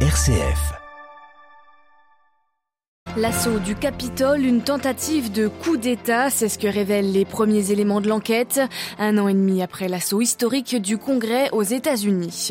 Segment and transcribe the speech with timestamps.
[0.00, 0.85] RCF.
[3.18, 8.02] L'assaut du Capitole, une tentative de coup d'État, c'est ce que révèlent les premiers éléments
[8.02, 8.60] de l'enquête,
[8.98, 12.50] un an et demi après l'assaut historique du Congrès aux États-Unis.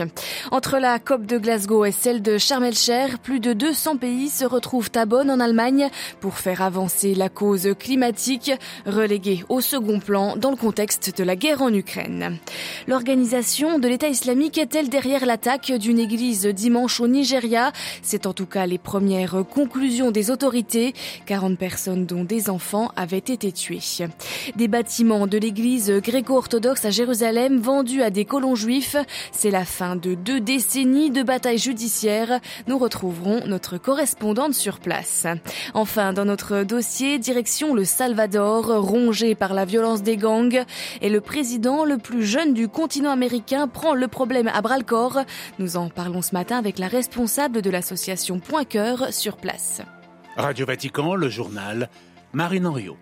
[0.50, 4.44] Entre la COP de Glasgow et celle de Sharm el-Sheikh, plus de 200 pays se
[4.44, 5.88] retrouvent à Bonn en Allemagne
[6.20, 8.52] pour faire avancer la cause climatique,
[8.88, 12.40] reléguée au second plan dans le contexte de la guerre en Ukraine.
[12.88, 17.72] L'organisation de l'État islamique est-elle derrière l'attaque d'une église dimanche au Nigeria?
[18.02, 20.55] C'est en tout cas les premières conclusions des autorités
[21.26, 23.80] 40 personnes, dont des enfants, avaient été tuées.
[24.56, 28.96] Des bâtiments de l'église gréco-orthodoxe à Jérusalem vendus à des colons juifs.
[29.32, 32.40] C'est la fin de deux décennies de bataille judiciaire.
[32.68, 35.28] Nous retrouverons notre correspondante sur place.
[35.74, 40.64] Enfin, dans notre dossier, direction le Salvador, rongé par la violence des gangs.
[41.02, 44.84] Et le président le plus jeune du continent américain prend le problème à bras le
[44.84, 45.20] corps.
[45.60, 49.82] Nous en parlons ce matin avec la responsable de l'association Point Cœur sur place.
[50.38, 51.90] Radio Vatican, le journal,
[52.34, 52.98] Marine Henriot.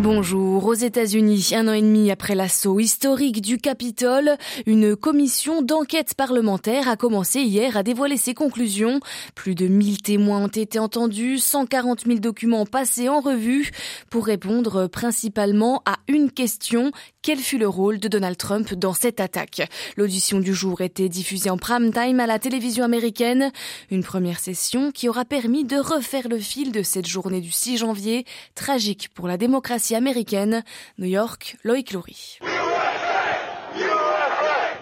[0.00, 0.64] Bonjour.
[0.64, 6.88] Aux États-Unis, un an et demi après l'assaut historique du Capitole, une commission d'enquête parlementaire
[6.88, 9.00] a commencé hier à dévoiler ses conclusions.
[9.34, 13.72] Plus de 1000 témoins ont été entendus, 140 000 documents passés en revue
[14.08, 16.92] pour répondre principalement à une question.
[17.22, 19.68] Quel fut le rôle de Donald Trump dans cette attaque?
[19.96, 23.50] L'audition du jour était diffusée en prime time à la télévision américaine.
[23.90, 27.78] Une première session qui aura permis de refaire le fil de cette journée du 6
[27.78, 28.24] janvier,
[28.54, 30.62] tragique pour la démocratie américaine.
[30.98, 32.38] New York, Loïc Loury.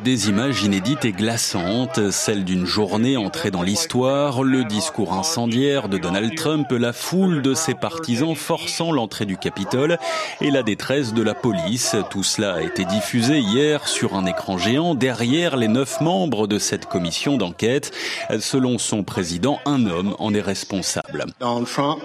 [0.05, 5.97] Des images inédites et glaçantes, celles d'une journée entrée dans l'histoire, le discours incendiaire de
[5.97, 9.99] Donald Trump, la foule de ses partisans forçant l'entrée du Capitole
[10.41, 11.97] et la détresse de la police.
[12.11, 16.59] Tout cela a été diffusé hier sur un écran géant derrière les neuf membres de
[16.59, 17.91] cette commission d'enquête.
[18.39, 21.25] Selon son président, un homme en est responsable.
[21.41, 22.01] Donald Trump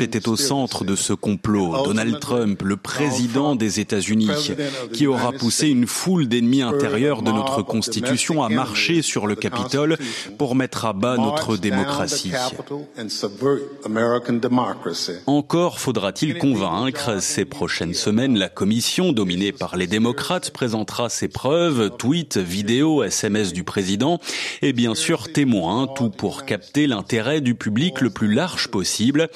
[0.00, 1.84] était au centre de ce complot.
[1.84, 4.30] Donald Trump, le président des États-Unis,
[4.92, 9.98] qui aura poussé une foule d'ennemis intérieurs de notre Constitution à marcher sur le Capitole
[10.38, 12.32] pour mettre à bas notre démocratie.
[15.26, 17.20] Encore faudra-t-il convaincre.
[17.20, 23.52] Ces prochaines semaines, la commission, dominée par les démocrates, présentera ses preuves, tweets, vidéos, SMS
[23.52, 24.20] du président
[24.62, 29.28] et bien sûr témoins, tout pour capter l'intérêt du public plus large possible.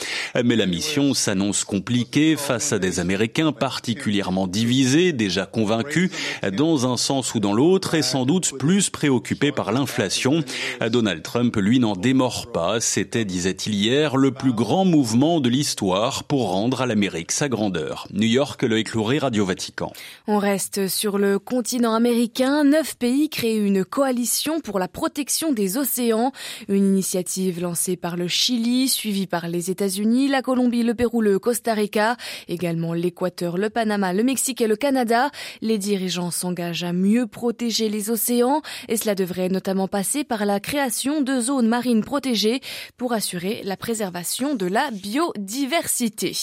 [0.43, 6.11] Mais la mission s'annonce compliquée face à des Américains particulièrement divisés, déjà convaincus
[6.53, 10.43] dans un sens ou dans l'autre et sans doute plus préoccupés par l'inflation.
[10.91, 12.81] Donald Trump, lui, n'en démord pas.
[12.81, 18.07] C'était, disait-il hier, le plus grand mouvement de l'histoire pour rendre à l'Amérique sa grandeur.
[18.13, 19.93] New York, le éclouré Radio Vatican.
[20.27, 22.65] On reste sur le continent américain.
[22.65, 26.33] Neuf pays créent une coalition pour la protection des océans.
[26.69, 31.39] Une initiative lancée par le Chili suivi par les États-Unis, la Colombie, le Pérou, le
[31.39, 32.17] Costa Rica,
[32.49, 35.31] également l'Équateur, le Panama, le Mexique et le Canada.
[35.63, 40.61] Les dirigeants s'engagent à mieux protéger les océans et cela devrait notamment passer par la
[40.61, 42.61] création de zones marines protégées
[42.97, 46.37] pour assurer la préservation de la biodiversité.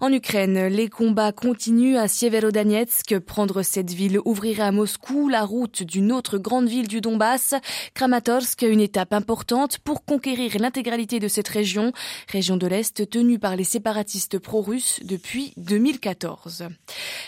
[0.00, 3.18] En Ukraine, les combats continuent à Sieverodonetsk.
[3.20, 7.54] Prendre cette ville ouvrirait à Moscou la route d'une autre grande ville du Donbass,
[7.94, 11.92] Kramatorsk, une étape importante pour conquérir l'intégralité de cette région,
[12.28, 16.68] région de l'Est tenue par les séparatistes pro-russes depuis 2014.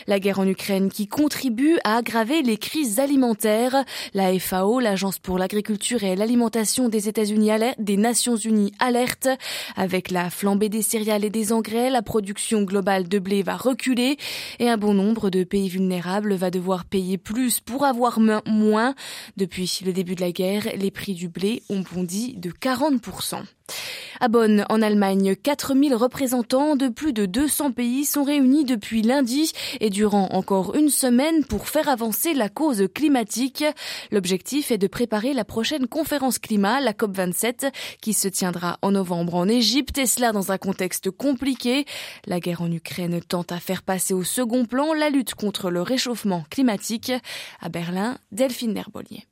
[0.07, 3.83] La guerre en Ukraine qui contribue à aggraver les crises alimentaires.
[4.13, 7.47] La FAO, l'Agence pour l'agriculture et l'alimentation des États-Unis,
[7.77, 9.27] des Nations Unies alerte.
[9.75, 14.17] Avec la flambée des céréales et des engrais, la production globale de blé va reculer
[14.59, 18.95] et un bon nombre de pays vulnérables va devoir payer plus pour avoir moins.
[19.35, 23.43] Depuis le début de la guerre, les prix du blé ont bondi de 40%.
[24.19, 29.51] À Bonn, en Allemagne, 4000 représentants de plus de 200 pays sont réunis depuis lundi
[29.79, 33.63] et durant encore une semaine pour faire avancer la cause climatique.
[34.11, 37.71] L'objectif est de préparer la prochaine conférence climat, la COP27,
[38.01, 41.85] qui se tiendra en novembre en Égypte et cela dans un contexte compliqué.
[42.25, 45.83] La guerre en Ukraine tente à faire passer au second plan la lutte contre le
[45.83, 47.11] réchauffement climatique.
[47.61, 49.27] À Berlin, Delphine Nerbolier.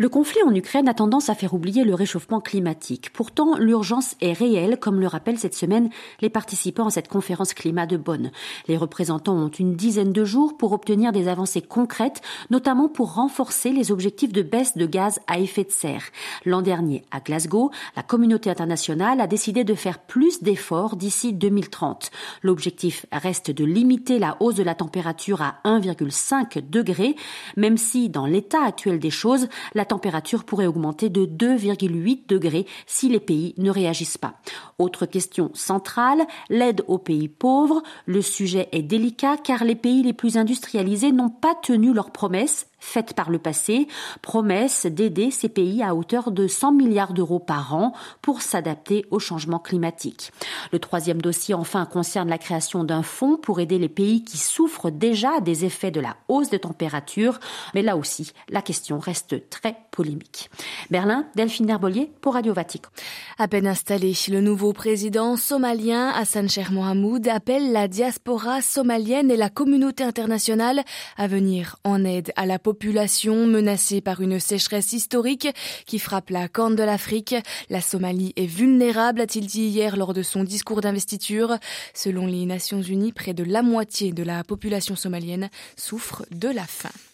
[0.00, 3.10] Le conflit en Ukraine a tendance à faire oublier le réchauffement climatique.
[3.12, 5.90] Pourtant, l'urgence est réelle, comme le rappellent cette semaine
[6.22, 8.30] les participants à cette conférence climat de Bonn.
[8.66, 13.72] Les représentants ont une dizaine de jours pour obtenir des avancées concrètes, notamment pour renforcer
[13.72, 16.04] les objectifs de baisse de gaz à effet de serre.
[16.46, 22.10] L'an dernier, à Glasgow, la communauté internationale a décidé de faire plus d'efforts d'ici 2030.
[22.42, 27.16] L'objectif reste de limiter la hausse de la température à 1,5 degré,
[27.58, 29.46] même si, dans l'état actuel des choses,
[29.90, 34.34] température pourrait augmenter de 2,8 degrés si les pays ne réagissent pas.
[34.78, 37.82] Autre question centrale, l'aide aux pays pauvres.
[38.06, 42.69] Le sujet est délicat car les pays les plus industrialisés n'ont pas tenu leurs promesses
[42.80, 43.86] faite par le passé,
[44.22, 47.92] promesse d'aider ces pays à hauteur de 100 milliards d'euros par an
[48.22, 50.32] pour s'adapter au changement climatique.
[50.72, 54.90] Le troisième dossier enfin concerne la création d'un fonds pour aider les pays qui souffrent
[54.90, 57.38] déjà des effets de la hausse de température,
[57.74, 60.50] mais là aussi, la question reste très polémique.
[60.90, 62.90] Berlin, Delphine Herbolier pour Radio Vatican.
[63.38, 69.36] À peine installé, le nouveau président somalien Hassan Sheikh Mohamoud appelle la diaspora somalienne et
[69.36, 70.82] la communauté internationale
[71.16, 75.48] à venir en aide à la population population menacée par une sécheresse historique
[75.86, 77.34] qui frappe la corne de l'Afrique.
[77.68, 81.56] La Somalie est vulnérable, a-t-il dit hier lors de son discours d'investiture.
[81.94, 86.64] Selon les Nations Unies, près de la moitié de la population somalienne souffre de la
[86.64, 87.09] faim.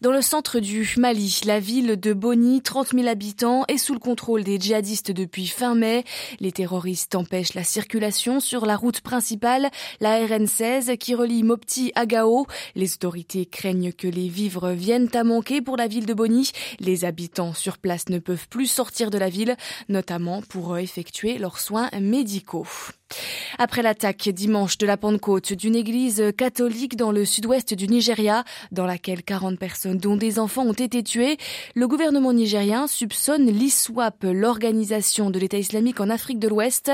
[0.00, 3.98] Dans le centre du Mali, la ville de Boni, 30 000 habitants, est sous le
[3.98, 6.04] contrôle des djihadistes depuis fin mai.
[6.40, 9.70] Les terroristes empêchent la circulation sur la route principale,
[10.00, 12.46] la RN16, qui relie Mopti à Gao.
[12.74, 16.50] Les autorités craignent que les vivres viennent à manquer pour la ville de Boni.
[16.80, 19.56] Les habitants sur place ne peuvent plus sortir de la ville,
[19.88, 22.66] notamment pour effectuer leurs soins médicaux.
[23.58, 28.86] Après l'attaque dimanche de la Pentecôte d'une église catholique dans le sud-ouest du Nigeria, dans
[28.86, 31.36] laquelle 40 personnes, dont des enfants, ont été tuées,
[31.74, 36.90] le gouvernement nigérien soupçonne l'ISWAP, l'organisation de l'État islamique en Afrique de l'Ouest.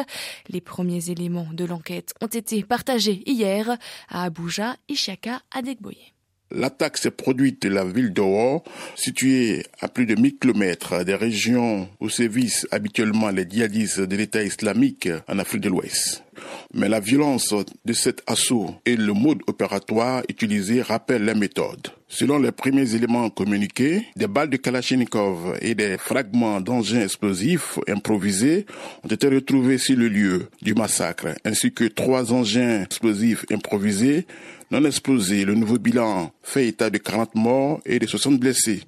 [0.48, 3.76] Les premiers éléments de l'enquête ont été partagés hier
[4.08, 6.14] à Abuja, Ishaka, Adegboye.
[6.50, 8.62] L'attaque s'est produite de la ville d'Owo,
[8.94, 14.42] située à plus de 1000 km des régions où sévissent habituellement les djihadistes de l'État
[14.42, 16.23] islamique en Afrique de l'Ouest.
[16.72, 17.54] Mais la violence
[17.84, 21.88] de cet assaut et le mode opératoire utilisé rappellent la méthode.
[22.08, 28.66] Selon les premiers éléments communiqués, des balles de Kalachnikov et des fragments d'engins explosifs improvisés
[29.02, 34.26] ont été retrouvés sur le lieu du massacre, ainsi que trois engins explosifs improvisés
[34.70, 35.44] non explosés.
[35.44, 38.82] Le nouveau bilan fait état de 40 morts et de 60 blessés.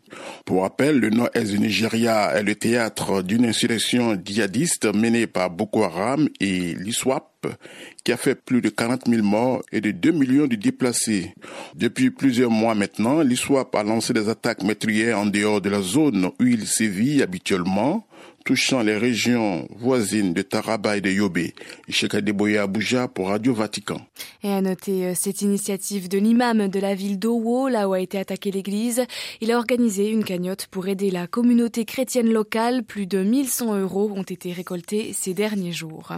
[0.44, 5.84] Pour rappel, le nord-est du Nigeria est le théâtre d'une insurrection djihadiste menée par Boko
[5.84, 7.35] Haram et l'ISWAP
[8.04, 11.34] qui a fait plus de 40 000 morts et de 2 millions de déplacés.
[11.75, 16.31] Depuis plusieurs mois maintenant, l'ISWAP a lancé des attaques meurtrières en dehors de la zone
[16.40, 18.06] où il sévit habituellement
[18.46, 21.48] touchant les régions voisines de Taraba et de Yobe.
[21.88, 24.00] Deboya Abuja pour Radio Vatican.
[24.44, 27.98] Et à noter euh, cette initiative de l'imam de la ville d'Owo, là où a
[27.98, 29.04] été attaquée l'église.
[29.40, 32.84] Il a organisé une cagnotte pour aider la communauté chrétienne locale.
[32.84, 36.12] Plus de 1100 euros ont été récoltés ces derniers jours.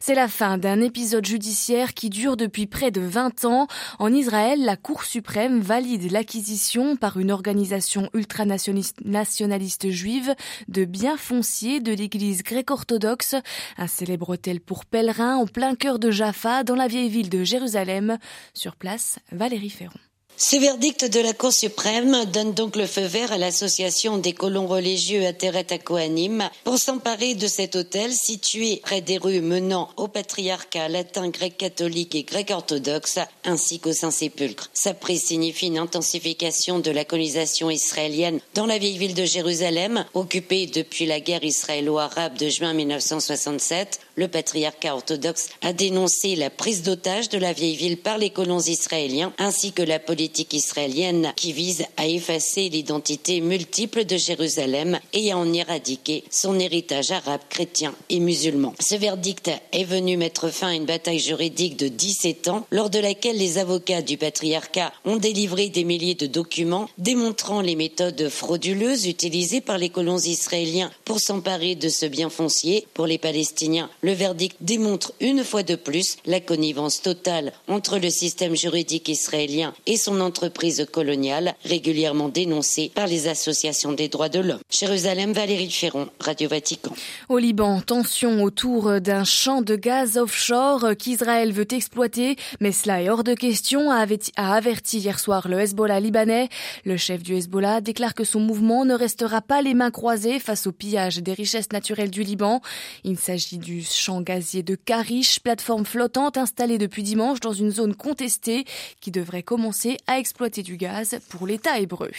[0.00, 3.68] C'est la fin d'un épisode judiciaire qui dure depuis près de 20 ans.
[4.00, 10.34] En Israël, la Cour suprême valide l'acquisition par une organisation ultranationaliste juive
[10.66, 13.34] de biens fonciers de l'église grecque-orthodoxe,
[13.76, 17.44] un célèbre hôtel pour pèlerins en plein cœur de Jaffa, dans la vieille ville de
[17.44, 18.18] Jérusalem.
[18.54, 20.09] Sur place, Valérie Ferron.
[20.42, 24.66] Ce verdict de la Cour suprême donne donc le feu vert à l'association des colons
[24.66, 30.88] religieux Ateret Kohanim pour s'emparer de cet hôtel situé près des rues menant au patriarcat
[30.88, 34.70] latin, grec catholique et grec orthodoxe ainsi qu'au Saint-Sépulcre.
[34.72, 40.06] Ça prise signifie une intensification de la colonisation israélienne dans la vieille ville de Jérusalem,
[40.14, 46.82] occupée depuis la guerre israélo-arabe de juin 1967 le patriarcat orthodoxe a dénoncé la prise
[46.82, 51.54] d'otage de la vieille ville par les colons israéliens ainsi que la politique israélienne qui
[51.54, 57.94] vise à effacer l'identité multiple de Jérusalem et à en éradiquer son héritage arabe, chrétien
[58.10, 58.74] et musulman.
[58.78, 62.98] Ce verdict est venu mettre fin à une bataille juridique de 17 ans lors de
[62.98, 69.06] laquelle les avocats du patriarcat ont délivré des milliers de documents démontrant les méthodes frauduleuses
[69.06, 73.88] utilisées par les colons israéliens pour s'emparer de ce bien foncier pour les Palestiniens.
[74.02, 79.74] Le verdict démontre une fois de plus la connivence totale entre le système juridique israélien
[79.86, 84.60] et son entreprise coloniale, régulièrement dénoncée par les associations des droits de l'homme.
[84.70, 86.92] Jérusalem, Valérie Ferron, Radio Vatican.
[87.28, 93.10] Au Liban, tension autour d'un champ de gaz offshore qu'Israël veut exploiter, mais cela est
[93.10, 96.48] hors de question, a averti hier soir le Hezbollah libanais.
[96.84, 100.66] Le chef du Hezbollah déclare que son mouvement ne restera pas les mains croisées face
[100.66, 102.60] au pillage des richesses naturelles du Liban.
[103.04, 107.94] Il s'agit du champ gazier de Karish, plateforme flottante installée depuis dimanche dans une zone
[107.94, 108.64] contestée
[109.00, 112.10] qui devrait commencer à exploiter du gaz pour l'État hébreu.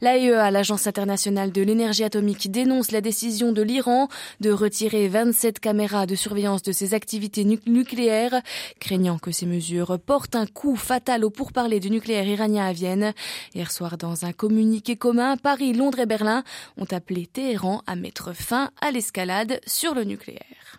[0.00, 4.06] L'AEA, l'Agence internationale de l'énergie atomique, dénonce la décision de l'Iran
[4.40, 8.40] de retirer 27 caméras de surveillance de ses activités nucléaires,
[8.78, 13.12] craignant que ces mesures portent un coup fatal au pourparlers du nucléaire iranien à Vienne.
[13.56, 16.44] Hier soir, dans un communiqué commun, Paris, Londres et Berlin
[16.76, 20.78] ont appelé Téhéran à mettre fin à l'escalade sur le nucléaire.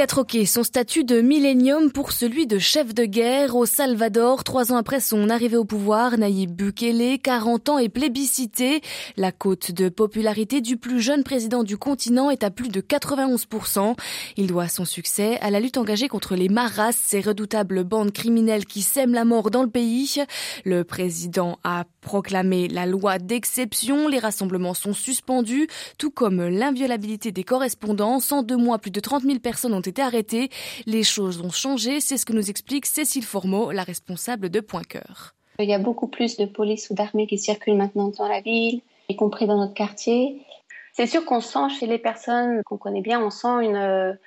[0.00, 4.44] Il a troqué son statut de millénium pour celui de chef de guerre au Salvador.
[4.44, 8.80] Trois ans après son arrivée au pouvoir, Nayib Bukele, 40 ans, est plébiscité.
[9.18, 13.94] La cote de popularité du plus jeune président du continent est à plus de 91%.
[14.38, 18.64] Il doit son succès à la lutte engagée contre les maras, ces redoutables bandes criminelles
[18.64, 20.16] qui sèment la mort dans le pays.
[20.64, 24.08] Le président a proclamé la loi d'exception.
[24.08, 28.18] Les rassemblements sont suspendus, tout comme l'inviolabilité des correspondants.
[28.30, 30.50] En deux mois, plus de 30 000 personnes ont ont été.
[30.86, 34.82] Les choses ont changé, c'est ce que nous explique Cécile Formeau, la responsable de Point
[34.82, 35.34] Cœur.
[35.58, 38.80] Il y a beaucoup plus de police ou d'armée qui circulent maintenant dans la ville,
[39.08, 40.42] y compris dans notre quartier.
[40.92, 44.18] C'est sûr qu'on sent chez les personnes qu'on connaît bien, on sent une,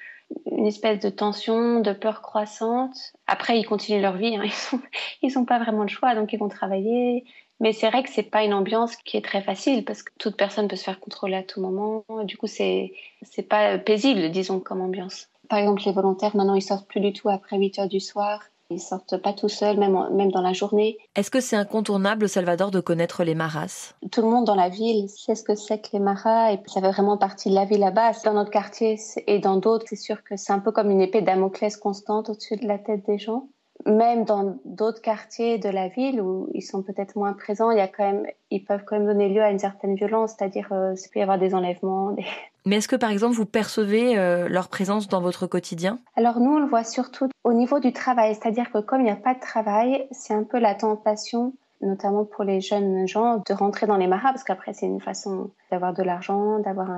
[0.52, 3.14] une espèce de tension, de peur croissante.
[3.28, 4.44] Après, ils continuent leur vie, hein.
[5.22, 7.26] ils n'ont pas vraiment le choix, donc ils vont travailler.
[7.60, 10.36] Mais c'est vrai que c'est pas une ambiance qui est très facile parce que toute
[10.36, 12.04] personne peut se faire contrôler à tout moment.
[12.24, 15.30] Du coup, c'est c'est pas paisible, disons, comme ambiance.
[15.50, 18.42] Par exemple, les volontaires, maintenant, ils sortent plus du tout après 8 heures du soir.
[18.70, 20.98] Ils sortent pas tout seuls, même, même dans la journée.
[21.16, 23.94] Est-ce que c'est incontournable au Salvador de connaître les maras?
[24.12, 26.82] Tout le monde dans la ville sait ce que c'est que les maras et ça
[26.82, 28.14] fait vraiment partie de la vie là-bas.
[28.24, 28.98] Dans notre quartier
[29.28, 32.56] et dans d'autres, c'est sûr que c'est un peu comme une épée Damoclès constante au-dessus
[32.56, 33.48] de la tête des gens.
[33.86, 37.82] Même dans d'autres quartiers de la ville où ils sont peut-être moins présents, il y
[37.82, 40.94] a quand même, ils peuvent quand même donner lieu à une certaine violence, c'est-à-dire euh,
[40.96, 42.24] il peut y avoir des enlèvements, des,
[42.66, 46.00] mais est-ce que par exemple vous percevez euh, leur présence dans votre quotidien?
[46.16, 49.12] Alors nous on le voit surtout au niveau du travail, c'est-à-dire que comme il n'y
[49.12, 53.54] a pas de travail, c'est un peu la tentation notamment pour les jeunes gens de
[53.54, 56.90] rentrer dans les maras parce qu'après c'est une façon d'avoir de l'argent, d'avoir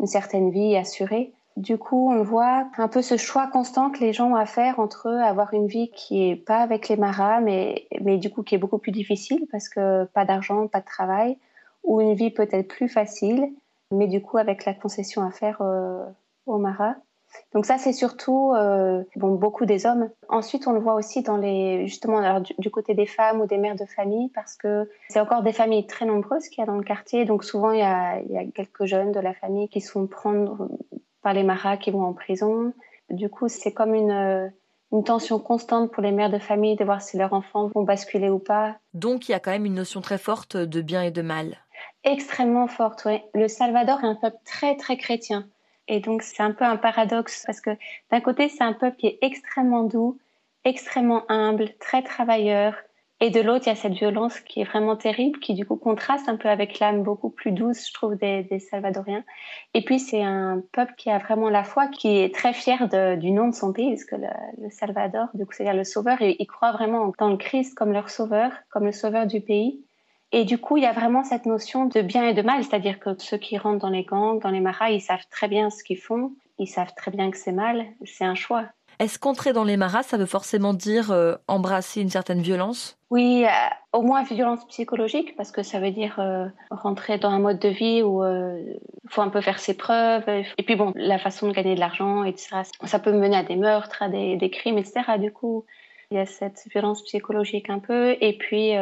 [0.00, 1.32] une certaine vie assurée.
[1.56, 4.80] Du coup, on voit un peu ce choix constant que les gens ont à faire
[4.80, 8.56] entre avoir une vie qui est pas avec les maras, mais, mais du coup qui
[8.56, 11.38] est beaucoup plus difficile parce que pas d'argent, pas de travail,
[11.84, 13.52] ou une vie peut-être plus facile
[13.94, 16.04] mais du coup avec la concession à faire euh,
[16.46, 16.96] au Mara.
[17.52, 20.08] Donc ça, c'est surtout euh, bon, beaucoup des hommes.
[20.28, 23.58] Ensuite, on le voit aussi dans les justement alors, du, côté des femmes ou des
[23.58, 26.76] mères de famille, parce que c'est encore des familles très nombreuses qu'il y a dans
[26.76, 27.24] le quartier.
[27.24, 30.06] Donc souvent, il y a, il y a quelques jeunes de la famille qui sont
[30.06, 30.68] prendre
[31.24, 32.72] par les maras, qui vont en prison.
[33.10, 34.52] Du coup, c'est comme une
[34.92, 38.28] une tension constante pour les mères de famille de voir si leurs enfants vont basculer
[38.28, 38.76] ou pas.
[38.92, 41.56] Donc il y a quand même une notion très forte de bien et de mal
[42.04, 43.20] extrêmement forte, oui.
[43.34, 45.48] Le Salvador est un peuple très, très chrétien.
[45.88, 47.70] Et donc, c'est un peu un paradoxe parce que
[48.10, 50.18] d'un côté, c'est un peuple qui est extrêmement doux,
[50.64, 52.74] extrêmement humble, très travailleur.
[53.20, 55.76] Et de l'autre, il y a cette violence qui est vraiment terrible, qui du coup
[55.76, 59.24] contraste un peu avec l'âme beaucoup plus douce, je trouve, des, Salvadoriens.
[59.72, 63.30] Et puis, c'est un peuple qui a vraiment la foi, qui est très fier du
[63.30, 67.12] nom de son pays, parce que le, Salvador, c'est-à-dire le sauveur, et ils croient vraiment
[67.18, 69.80] dans le Christ comme leur sauveur, comme le sauveur du pays.
[70.32, 72.98] Et du coup, il y a vraiment cette notion de bien et de mal, c'est-à-dire
[72.98, 75.84] que ceux qui rentrent dans les gangs, dans les maras, ils savent très bien ce
[75.84, 78.64] qu'ils font, ils savent très bien que c'est mal, c'est un choix.
[78.98, 82.98] Est-ce qu'entrer dans les maras, ça veut forcément dire euh, embrasser une certaine violence?
[83.10, 83.48] Oui, euh,
[83.92, 87.68] au moins violence psychologique, parce que ça veut dire euh, rentrer dans un mode de
[87.68, 90.24] vie où il faut un peu faire ses preuves.
[90.28, 92.62] Et puis bon, la façon de gagner de l'argent, etc.
[92.84, 95.02] Ça peut mener à des meurtres, à des, des crimes, etc.
[95.18, 95.64] Du coup,
[96.10, 98.16] il y a cette violence psychologique un peu.
[98.20, 98.72] Et puis,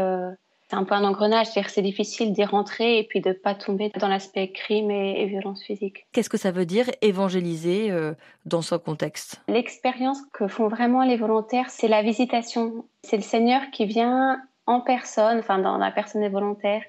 [0.73, 3.93] c'est un peu un engrenage, c'est-à-dire c'est difficile d'y rentrer et puis de pas tomber
[4.01, 6.07] dans l'aspect crime et, violence physique.
[6.13, 8.15] Qu'est-ce que ça veut dire évangéliser euh,
[8.47, 9.43] dans ce contexte?
[9.49, 12.87] L'expérience que font vraiment les volontaires, c'est la visitation.
[13.03, 16.85] C'est le Seigneur qui vient en personne, enfin dans la personne des volontaires,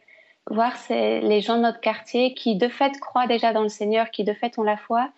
[0.50, 4.24] voir les gens de notre quartier qui de fait croient déjà dans le Seigneur, qui
[4.24, 5.10] de fait ont la foi,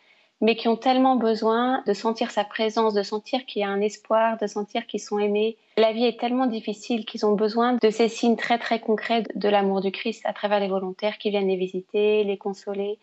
[0.42, 3.82] mais qui ont tellement besoin de sentir sa présence, de sentir qu'il y a un
[3.82, 5.58] espoir, de sentir qu'ils sont aimés.
[5.78, 9.50] La vie est tellement difficile qu'ils ont besoin de ces signes très très concrets de
[9.50, 13.00] l'amour du Christ à travers les volontaires qui viennent les visiter, les consoler.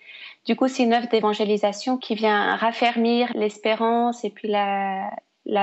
[0.46, 5.10] Du coup, c'est une œuvre d'évangélisation qui vient raffermir l'espérance et puis la,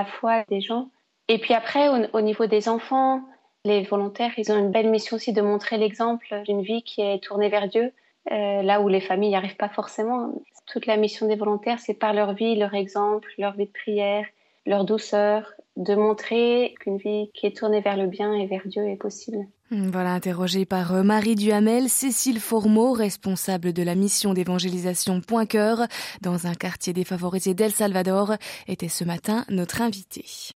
[0.06, 0.90] foi des gens.
[1.28, 3.22] Et puis après, au, niveau des enfants,
[3.64, 7.24] les volontaires, ils ont une belle mission aussi de montrer l'exemple d'une vie qui est
[7.24, 7.94] tournée vers Dieu,
[8.32, 10.42] euh, là où les familles n'y arrivent pas forcément.
[10.68, 14.26] Toute la mission des volontaires, c'est par leur vie, leur exemple, leur vie de prière,
[14.66, 18.88] leur douceur, de montrer qu'une vie qui est tournée vers le bien et vers Dieu
[18.88, 19.48] est possible.
[19.72, 25.88] Voilà, interrogée par euh, Marie Duhamel, Cécile Formeau, responsable de la mission d'évangélisation Point Cœur
[26.22, 28.34] dans un quartier défavorisé d'El Salvador,
[28.68, 30.56] était ce matin notre invitée.